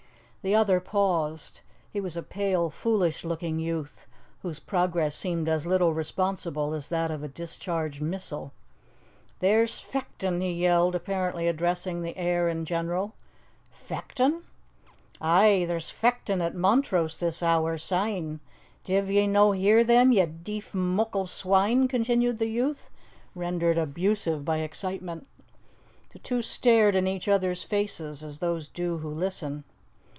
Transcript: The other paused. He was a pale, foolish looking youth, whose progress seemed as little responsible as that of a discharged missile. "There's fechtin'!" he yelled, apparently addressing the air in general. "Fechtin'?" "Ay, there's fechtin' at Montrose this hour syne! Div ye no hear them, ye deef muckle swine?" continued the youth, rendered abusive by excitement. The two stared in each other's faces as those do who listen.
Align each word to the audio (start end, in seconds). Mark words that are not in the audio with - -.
The 0.43 0.55
other 0.55 0.79
paused. 0.79 1.59
He 1.93 2.01
was 2.01 2.17
a 2.17 2.23
pale, 2.23 2.71
foolish 2.71 3.23
looking 3.23 3.59
youth, 3.59 4.07
whose 4.41 4.59
progress 4.59 5.13
seemed 5.13 5.47
as 5.47 5.67
little 5.67 5.93
responsible 5.93 6.73
as 6.73 6.87
that 6.89 7.11
of 7.11 7.21
a 7.21 7.27
discharged 7.27 8.01
missile. 8.01 8.51
"There's 9.37 9.79
fechtin'!" 9.79 10.41
he 10.41 10.51
yelled, 10.51 10.95
apparently 10.95 11.47
addressing 11.47 12.01
the 12.01 12.17
air 12.17 12.49
in 12.49 12.65
general. 12.65 13.13
"Fechtin'?" 13.69 14.41
"Ay, 15.21 15.65
there's 15.67 15.91
fechtin' 15.91 16.41
at 16.41 16.55
Montrose 16.55 17.17
this 17.17 17.43
hour 17.43 17.77
syne! 17.77 18.39
Div 18.83 19.11
ye 19.11 19.27
no 19.27 19.51
hear 19.51 19.83
them, 19.83 20.11
ye 20.11 20.25
deef 20.25 20.73
muckle 20.73 21.27
swine?" 21.27 21.87
continued 21.87 22.39
the 22.39 22.47
youth, 22.49 22.89
rendered 23.35 23.77
abusive 23.77 24.43
by 24.43 24.57
excitement. 24.57 25.27
The 26.13 26.17
two 26.17 26.41
stared 26.41 26.95
in 26.95 27.05
each 27.05 27.27
other's 27.27 27.61
faces 27.61 28.23
as 28.23 28.39
those 28.39 28.67
do 28.67 28.97
who 28.97 29.09
listen. 29.11 29.65